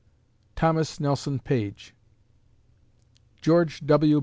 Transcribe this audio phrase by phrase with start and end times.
[0.55, 1.93] THOMAS NELSON PAGE
[3.43, 4.19] _George W.